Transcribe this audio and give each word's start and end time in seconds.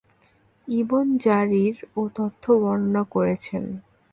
ইবন 0.67 1.05
জারীর 1.17 1.75
এ 1.95 2.03
তথ্য 2.17 2.43
বর্ণনা 2.61 3.03
করেছেন। 3.13 3.63